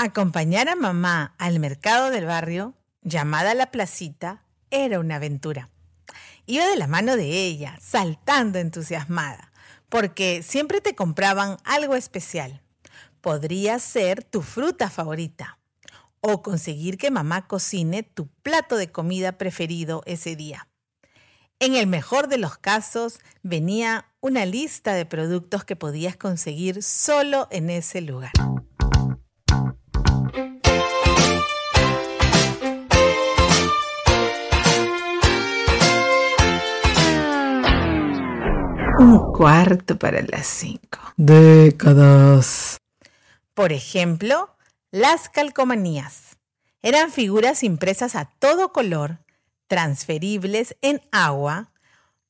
Acompañar 0.00 0.68
a 0.68 0.76
mamá 0.76 1.34
al 1.38 1.58
mercado 1.58 2.10
del 2.10 2.24
barrio, 2.24 2.76
llamada 3.02 3.52
La 3.54 3.72
Placita, 3.72 4.44
era 4.70 5.00
una 5.00 5.16
aventura. 5.16 5.70
Iba 6.46 6.68
de 6.68 6.76
la 6.76 6.86
mano 6.86 7.16
de 7.16 7.44
ella, 7.46 7.76
saltando 7.82 8.60
entusiasmada, 8.60 9.50
porque 9.88 10.44
siempre 10.44 10.80
te 10.80 10.94
compraban 10.94 11.56
algo 11.64 11.96
especial. 11.96 12.62
Podría 13.20 13.80
ser 13.80 14.22
tu 14.22 14.42
fruta 14.42 14.88
favorita 14.88 15.58
o 16.20 16.42
conseguir 16.42 16.96
que 16.96 17.10
mamá 17.10 17.48
cocine 17.48 18.04
tu 18.04 18.28
plato 18.44 18.76
de 18.76 18.92
comida 18.92 19.32
preferido 19.32 20.04
ese 20.06 20.36
día. 20.36 20.68
En 21.58 21.74
el 21.74 21.88
mejor 21.88 22.28
de 22.28 22.38
los 22.38 22.56
casos, 22.56 23.18
venía 23.42 24.06
una 24.20 24.46
lista 24.46 24.92
de 24.92 25.06
productos 25.06 25.64
que 25.64 25.74
podías 25.74 26.16
conseguir 26.16 26.84
solo 26.84 27.48
en 27.50 27.68
ese 27.68 28.00
lugar. 28.00 28.30
Un 38.98 39.32
cuarto 39.32 39.96
para 39.96 40.22
las 40.22 40.44
cinco. 40.44 40.98
Décadas. 41.16 42.78
Por 43.54 43.72
ejemplo, 43.72 44.56
las 44.90 45.28
calcomanías. 45.28 46.36
Eran 46.82 47.12
figuras 47.12 47.62
impresas 47.62 48.16
a 48.16 48.24
todo 48.24 48.72
color, 48.72 49.20
transferibles 49.68 50.76
en 50.82 51.00
agua 51.12 51.70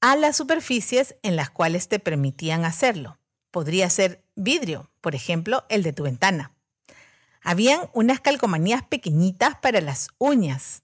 a 0.00 0.16
las 0.16 0.38
superficies 0.38 1.16
en 1.22 1.36
las 1.36 1.50
cuales 1.50 1.88
te 1.88 1.98
permitían 1.98 2.64
hacerlo. 2.64 3.18
Podría 3.50 3.90
ser 3.90 4.24
vidrio, 4.34 4.90
por 5.02 5.14
ejemplo, 5.14 5.66
el 5.68 5.82
de 5.82 5.92
tu 5.92 6.04
ventana. 6.04 6.52
Habían 7.42 7.90
unas 7.92 8.20
calcomanías 8.20 8.82
pequeñitas 8.82 9.54
para 9.56 9.82
las 9.82 10.08
uñas 10.16 10.82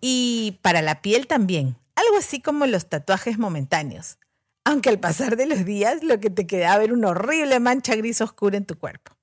y 0.00 0.60
para 0.62 0.80
la 0.80 1.02
piel 1.02 1.26
también, 1.26 1.76
algo 1.96 2.18
así 2.18 2.40
como 2.40 2.66
los 2.66 2.88
tatuajes 2.88 3.36
momentáneos 3.36 4.16
aunque 4.68 4.90
al 4.90 5.00
pasar 5.00 5.36
de 5.36 5.46
los 5.46 5.64
días 5.64 6.02
lo 6.02 6.20
que 6.20 6.28
te 6.28 6.46
quedaba 6.46 6.84
era 6.84 6.92
una 6.92 7.08
horrible 7.08 7.58
mancha 7.58 7.96
gris 7.96 8.20
oscura 8.20 8.58
en 8.58 8.66
tu 8.66 8.78
cuerpo. 8.78 9.16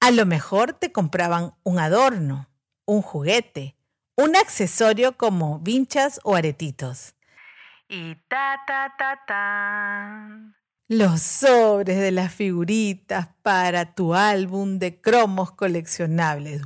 A 0.00 0.10
lo 0.12 0.24
mejor 0.24 0.72
te 0.72 0.92
compraban 0.92 1.52
un 1.62 1.78
adorno, 1.78 2.48
un 2.86 3.02
juguete, 3.02 3.76
un 4.16 4.36
accesorio 4.36 5.18
como 5.18 5.58
vinchas 5.58 6.20
o 6.24 6.36
aretitos. 6.36 7.16
Y 7.86 8.14
ta 8.28 8.62
ta 8.66 8.94
ta 8.96 9.20
ta. 9.26 10.54
Los 10.88 11.20
sobres 11.20 11.98
de 11.98 12.10
las 12.10 12.32
figuritas 12.32 13.28
para 13.42 13.94
tu 13.94 14.14
álbum 14.14 14.78
de 14.78 15.02
cromos 15.02 15.52
coleccionables. 15.52 16.62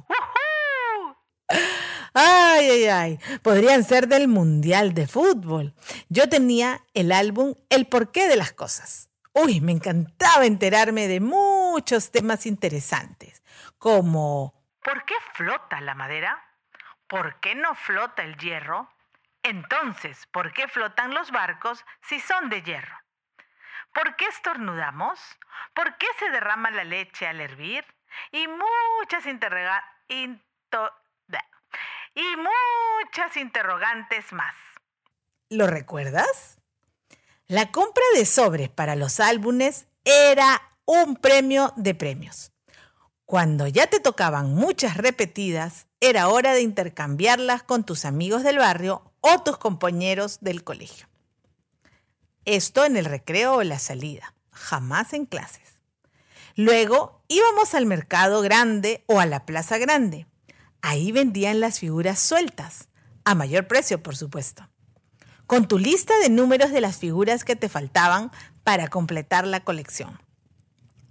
Ay, 2.65 2.71
ay, 2.71 2.89
ay. 2.89 3.39
Podrían 3.43 3.85
ser 3.85 4.09
del 4.09 4.27
Mundial 4.27 4.95
de 4.95 5.07
Fútbol. 5.07 5.75
Yo 6.09 6.31
tenía 6.31 6.81
el 6.95 7.13
álbum 7.13 7.57
El 7.69 7.87
porqué 7.87 8.27
de 8.27 8.37
las 8.37 8.55
cosas. 8.55 9.11
Uy, 9.35 9.61
me 9.61 9.73
encantaba 9.73 10.47
enterarme 10.47 11.07
de 11.07 11.21
muchos 11.21 12.11
temas 12.11 12.47
interesantes, 12.47 13.43
como 13.77 14.55
¿por 14.83 15.05
qué 15.05 15.15
flota 15.35 15.83
la 15.83 15.95
madera? 15.95 16.43
¿Por 17.07 17.39
qué 17.41 17.55
no 17.55 17.75
flota 17.75 18.23
el 18.23 18.39
hierro? 18.39 18.89
Entonces, 19.43 20.27
¿por 20.33 20.55
qué 20.55 20.67
flotan 20.67 21.13
los 21.13 21.33
barcos 21.33 21.85
si 22.01 22.19
son 22.19 22.49
de 22.49 22.63
hierro? 22.63 22.97
¿Por 23.93 24.17
qué 24.17 24.25
estornudamos? 24.27 25.21
¿Por 25.75 25.99
qué 25.99 26.07
se 26.19 26.31
derrama 26.31 26.71
la 26.71 26.85
leche 26.85 27.27
al 27.27 27.43
hervir? 27.43 27.85
Y 28.33 28.47
muchas 28.49 29.27
interrogantes 29.27 29.85
y 32.15 32.23
muchas 32.37 33.37
interrogantes 33.37 34.33
más. 34.33 34.55
¿Lo 35.51 35.67
recuerdas? 35.67 36.59
La 37.47 37.71
compra 37.71 38.05
de 38.15 38.25
sobres 38.25 38.71
para 38.71 38.97
los 38.97 39.21
álbumes 39.21 39.87
era 40.05 40.63
un 40.87 41.17
premio 41.17 41.73
de 41.77 41.95
premios. 41.95 42.53
Cuando 43.27 43.67
ya 43.67 43.87
te 43.87 44.01
tocaban 44.01 44.55
muchas 44.55 44.97
repetidas, 44.97 45.87
era 46.01 46.29
hora 46.29 46.53
de 46.53 46.61
intercambiarlas 46.61 47.63
con 47.63 47.85
tus 47.85 48.05
amigos 48.05 48.43
del 48.43 48.59
barrio 48.59 49.13
o 49.21 49.43
tus 49.43 49.57
compañeros 49.57 50.39
del 50.41 50.63
colegio. 50.63 51.07
Esto 52.45 52.85
en 52.85 52.97
el 52.97 53.07
recreo 53.07 53.55
o 53.55 53.63
la 53.63 53.79
salida, 53.79 54.35
jamás 54.51 55.15
en 55.15 55.25
clases. 55.25 55.81
Luego 56.57 57.23
íbamos 57.29 57.75
al 57.75 57.87
mercado 57.87 58.43
grande 58.43 59.03
o 59.07 59.19
a 59.19 59.27
la 59.27 59.47
plaza 59.47 59.79
grande. 59.79 60.27
Ahí 60.87 61.13
vendían 61.13 61.61
las 61.61 61.79
figuras 61.79 62.19
sueltas, 62.19 62.89
a 63.25 63.35
mayor 63.35 63.67
precio, 63.67 64.03
por 64.03 64.17
supuesto. 64.17 64.69
Con 65.47 65.67
tu 65.67 65.79
lista 65.79 66.13
de 66.19 66.29
números 66.29 66.73
de 66.73 66.83
las 66.83 66.99
figuras 66.99 67.43
que 67.43 67.57
te 67.57 67.71
faltaban 67.71 68.31
para 68.65 68.89
completar 68.89 69.47
la 69.47 69.65
colección. 69.65 70.21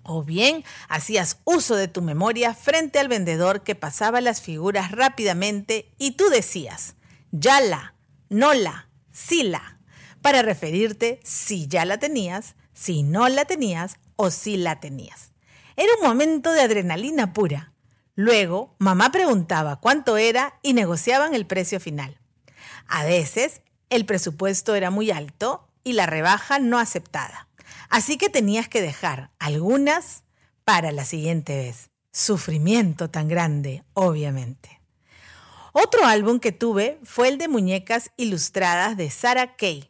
O 0.03 0.23
bien 0.23 0.63
hacías 0.89 1.39
uso 1.43 1.75
de 1.75 1.87
tu 1.87 2.03
memoria 2.03 2.53
frente 2.53 2.99
al 2.99 3.07
vendedor 3.07 3.63
que 3.63 3.73
pasaba 3.73 4.21
las 4.21 4.43
figuras 4.43 4.91
rápidamente 4.91 5.91
y 5.97 6.11
tú 6.11 6.25
decías, 6.29 6.93
ya 7.31 7.59
la, 7.59 7.95
no 8.29 8.53
la, 8.53 8.91
sí 9.11 9.41
la, 9.41 9.79
para 10.21 10.43
referirte 10.43 11.19
si 11.23 11.67
ya 11.67 11.83
la 11.85 11.97
tenías, 11.97 12.53
si 12.73 13.01
no 13.01 13.27
la 13.27 13.45
tenías 13.45 13.95
o 14.17 14.29
si 14.29 14.55
la 14.55 14.79
tenías. 14.79 15.31
Era 15.75 15.95
un 15.99 16.07
momento 16.07 16.51
de 16.51 16.61
adrenalina 16.61 17.33
pura 17.33 17.72
Luego, 18.15 18.75
mamá 18.77 19.11
preguntaba 19.11 19.79
cuánto 19.79 20.17
era 20.17 20.59
y 20.61 20.73
negociaban 20.73 21.33
el 21.33 21.47
precio 21.47 21.79
final. 21.79 22.19
A 22.87 23.03
veces, 23.05 23.61
el 23.89 24.05
presupuesto 24.05 24.75
era 24.75 24.91
muy 24.91 25.09
alto 25.09 25.67
y 25.83 25.93
la 25.93 26.05
rebaja 26.05 26.59
no 26.59 26.77
aceptada. 26.77 27.47
Así 27.89 28.17
que 28.17 28.29
tenías 28.29 28.69
que 28.69 28.81
dejar 28.81 29.31
algunas 29.39 30.23
para 30.63 30.91
la 30.91 31.05
siguiente 31.05 31.55
vez. 31.55 31.89
Sufrimiento 32.11 33.09
tan 33.09 33.27
grande, 33.27 33.83
obviamente. 33.93 34.79
Otro 35.71 36.05
álbum 36.05 36.39
que 36.39 36.51
tuve 36.51 36.99
fue 37.03 37.29
el 37.29 37.39
de 37.39 37.47
muñecas 37.47 38.11
ilustradas 38.15 38.95
de 38.95 39.09
Sarah 39.09 39.55
Kay. 39.55 39.89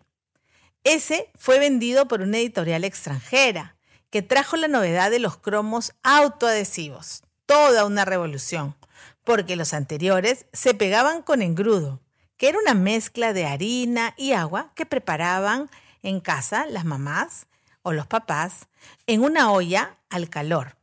Ese 0.86 1.30
fue 1.38 1.60
vendido 1.60 2.08
por 2.08 2.22
una 2.22 2.38
editorial 2.38 2.86
extranjera 2.86 3.76
que 4.10 4.22
trajo 4.22 4.56
la 4.56 4.70
novedad 4.70 5.12
de 5.12 5.20
los 5.20 5.38
cromos 5.38 5.94
autoadhesivos 6.04 7.24
toda 7.54 7.86
una 7.86 8.04
revolución, 8.04 8.76
porque 9.24 9.56
los 9.56 9.76
anteriores 9.76 10.48
se 10.54 10.74
pegaban 10.74 11.22
con 11.22 11.44
engrudo, 11.44 12.02
que 12.36 12.50
era 12.50 12.58
una 12.58 12.74
mezcla 12.74 13.32
de 13.32 13.46
harina 13.46 14.16
y 14.18 14.32
agua 14.32 14.72
que 14.74 14.88
preparaban 14.88 15.70
en 16.02 16.20
casa 16.20 16.66
las 16.66 16.84
mamás 16.84 17.46
o 17.84 17.94
los 17.94 18.08
papás 18.08 18.70
en 19.06 19.22
una 19.22 19.52
olla 19.52 19.98
al 20.10 20.32
calor. 20.32 20.78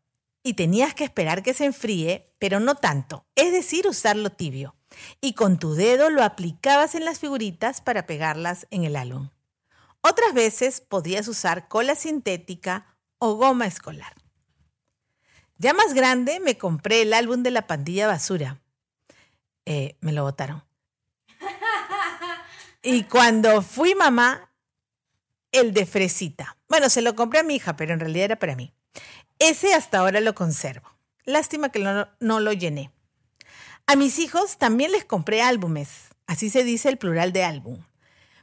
Y 0.44 0.54
tenías 0.54 0.94
que 0.94 1.03
esperar 1.03 1.42
que 1.42 1.54
se 1.54 1.64
enfríe, 1.64 2.32
pero 2.38 2.60
no 2.60 2.76
tanto, 2.76 3.26
es 3.34 3.50
decir, 3.50 3.88
usarlo 3.88 4.30
tibio. 4.30 4.76
Y 5.20 5.32
con 5.32 5.59
tu 5.59 5.75
dedo 5.75 6.09
lo 6.09 6.22
aplicabas 6.22 6.94
en 6.94 7.04
las 7.04 7.19
figuritas 7.19 7.80
para 7.80 8.06
pegarlas 8.06 8.69
en 8.70 8.84
el 8.84 8.94
álbum. 8.94 9.30
Otras 10.03 10.32
veces 10.34 10.80
podías 10.80 11.26
usar 11.26 11.66
cola 11.66 11.97
sintética 11.97 12.97
o 13.19 13.34
goma 13.34 13.66
escolar. 13.66 14.19
Ya 15.60 15.75
más 15.75 15.93
grande 15.93 16.41
me 16.41 16.56
compré 16.56 17.03
el 17.03 17.12
álbum 17.12 17.43
de 17.43 17.50
la 17.50 17.66
pandilla 17.66 18.06
basura. 18.06 18.62
Eh, 19.66 19.94
me 20.00 20.10
lo 20.12 20.22
botaron. 20.22 20.65
Y 22.82 23.04
cuando 23.04 23.60
fui 23.60 23.94
mamá, 23.94 24.50
el 25.53 25.75
de 25.75 25.84
fresita. 25.84 26.56
Bueno, 26.66 26.88
se 26.88 27.03
lo 27.03 27.15
compré 27.15 27.41
a 27.41 27.43
mi 27.43 27.56
hija, 27.56 27.76
pero 27.76 27.93
en 27.93 28.00
realidad 28.00 28.25
era 28.25 28.38
para 28.38 28.56
mí. 28.56 28.72
Ese 29.39 29.74
hasta 29.74 29.98
ahora 29.98 30.22
lo 30.22 30.34
conservo. 30.34 30.89
Lástima 31.27 31.68
que 31.68 31.80
no, 31.80 32.09
no 32.21 32.41
lo 32.41 32.54
llené. 32.54 32.91
A 33.86 33.97
mis 33.97 34.18
hijos 34.18 34.56
también 34.56 34.92
les 34.92 35.04
compré 35.04 35.42
álbumes. 35.42 36.09
Así 36.27 36.48
se 36.48 36.65
dice 36.65 36.89
el 36.89 36.97
plural 36.97 37.34
de 37.34 37.45
álbum. 37.45 37.84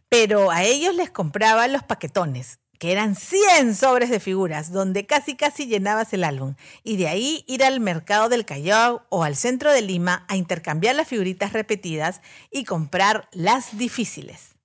Pero 0.08 0.52
a 0.52 0.66
ellos 0.66 0.94
les 0.94 1.10
compraba 1.10 1.68
los 1.68 1.82
paquetones 1.82 2.60
que 2.78 2.92
eran 2.92 3.16
100 3.16 3.76
sobres 3.76 4.10
de 4.10 4.20
figuras, 4.20 4.72
donde 4.72 5.06
casi 5.06 5.36
casi 5.36 5.68
llenabas 5.68 6.14
el 6.14 6.24
álbum, 6.24 6.56
y 6.84 6.98
de 6.98 7.08
ahí 7.08 7.44
ir 7.48 7.64
al 7.64 7.80
mercado 7.80 8.30
del 8.30 8.46
Callao 8.46 9.06
o 9.10 9.24
al 9.24 9.36
centro 9.36 9.72
de 9.72 9.82
Lima 9.82 10.26
a 10.28 10.36
intercambiar 10.36 10.96
las 10.96 11.08
figuritas 11.08 11.54
repetidas 11.54 12.22
y 12.52 12.64
comprar 12.66 13.28
las 13.32 13.78
difíciles. 13.78 14.56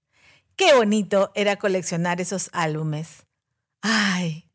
Qué 0.57 0.75
bonito 0.75 1.33
era 1.35 1.57
coleccionar 1.57 2.21
esos 2.21 2.51
álbumes. 2.53 3.25
Ay, 3.81 4.49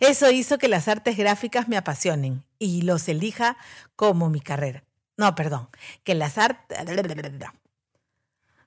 eso 0.00 0.30
hizo 0.30 0.58
que 0.58 0.68
las 0.68 0.88
artes 0.88 1.16
gráficas 1.16 1.68
me 1.68 1.76
apasionen 1.76 2.44
y 2.58 2.82
los 2.82 3.08
elija 3.08 3.56
como 3.94 4.28
mi 4.28 4.40
carrera. 4.40 4.84
No, 5.16 5.34
perdón, 5.34 5.68
que 6.04 6.14
las 6.14 6.36
artes... 6.36 6.78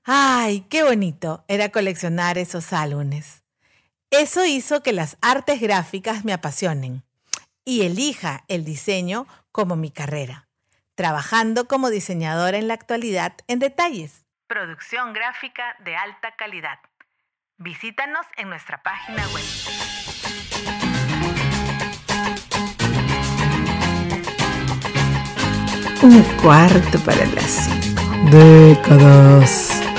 Ay, 0.04 0.62
qué 0.70 0.82
bonito 0.82 1.44
era 1.46 1.68
coleccionar 1.68 2.38
esos 2.38 2.72
álbumes. 2.72 3.39
Eso 4.10 4.44
hizo 4.44 4.82
que 4.82 4.92
las 4.92 5.16
artes 5.22 5.60
gráficas 5.60 6.24
me 6.24 6.32
apasionen 6.32 7.04
y 7.64 7.82
elija 7.82 8.44
el 8.48 8.64
diseño 8.64 9.26
como 9.52 9.76
mi 9.76 9.90
carrera. 9.90 10.48
trabajando 10.96 11.66
como 11.66 11.88
diseñadora 11.88 12.58
en 12.58 12.68
la 12.68 12.74
actualidad 12.74 13.32
en 13.48 13.58
detalles. 13.58 14.26
Producción 14.46 15.14
gráfica 15.14 15.76
de 15.82 15.96
alta 15.96 16.34
calidad. 16.36 16.78
Visítanos 17.56 18.26
en 18.36 18.50
nuestra 18.50 18.82
página 18.82 19.26
web. 19.28 19.44
Un 26.02 26.22
cuarto 26.42 26.98
para 27.04 27.24
las 27.26 27.50
cinco. 27.64 28.02
Décadas. 28.30 29.89